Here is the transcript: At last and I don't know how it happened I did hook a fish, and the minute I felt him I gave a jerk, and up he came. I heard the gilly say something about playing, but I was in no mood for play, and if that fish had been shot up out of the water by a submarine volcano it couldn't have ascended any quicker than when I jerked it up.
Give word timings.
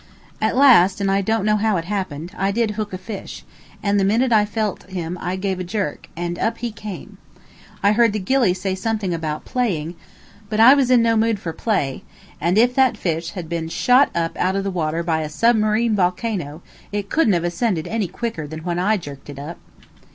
At 0.41 0.57
last 0.57 0.99
and 0.99 1.11
I 1.11 1.21
don't 1.21 1.45
know 1.45 1.57
how 1.57 1.77
it 1.77 1.85
happened 1.85 2.31
I 2.35 2.49
did 2.51 2.71
hook 2.71 2.91
a 2.91 2.97
fish, 2.97 3.45
and 3.83 3.99
the 3.99 4.03
minute 4.03 4.31
I 4.33 4.45
felt 4.45 4.81
him 4.89 5.15
I 5.21 5.35
gave 5.35 5.59
a 5.59 5.63
jerk, 5.63 6.09
and 6.17 6.39
up 6.39 6.57
he 6.57 6.71
came. 6.71 7.19
I 7.83 7.91
heard 7.91 8.11
the 8.11 8.17
gilly 8.17 8.55
say 8.55 8.73
something 8.73 9.13
about 9.13 9.45
playing, 9.45 9.93
but 10.49 10.59
I 10.59 10.73
was 10.73 10.89
in 10.89 11.03
no 11.03 11.15
mood 11.15 11.39
for 11.39 11.53
play, 11.53 12.03
and 12.41 12.57
if 12.57 12.73
that 12.73 12.97
fish 12.97 13.33
had 13.33 13.47
been 13.47 13.69
shot 13.69 14.09
up 14.15 14.35
out 14.37 14.55
of 14.55 14.63
the 14.63 14.71
water 14.71 15.03
by 15.03 15.21
a 15.21 15.29
submarine 15.29 15.95
volcano 15.95 16.63
it 16.91 17.11
couldn't 17.11 17.33
have 17.33 17.43
ascended 17.43 17.87
any 17.87 18.07
quicker 18.07 18.47
than 18.47 18.61
when 18.61 18.79
I 18.79 18.97
jerked 18.97 19.29
it 19.29 19.37
up. 19.37 19.59